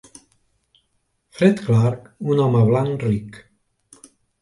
[1.37, 3.43] Fred Clarke: un home blanc ric.